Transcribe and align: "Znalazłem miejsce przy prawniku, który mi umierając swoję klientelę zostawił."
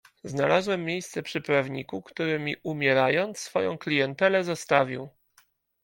"Znalazłem 0.23 0.85
miejsce 0.85 1.23
przy 1.23 1.41
prawniku, 1.41 2.01
który 2.01 2.39
mi 2.39 2.55
umierając 2.63 3.39
swoję 3.39 3.77
klientelę 3.77 4.43
zostawił." 4.43 5.09